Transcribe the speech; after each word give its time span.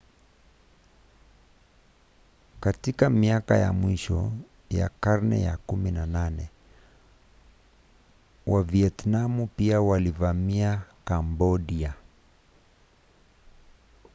katika 2.59 3.09
miaka 3.09 3.57
ya 3.57 3.73
mwisho 3.73 4.31
ya 4.69 4.89
karne 4.99 5.41
ya 5.41 5.57
18 5.67 6.45
wavietinamu 8.47 9.47
pia 9.47 9.81
waliivamia 9.81 10.81
kambodia 11.05 11.93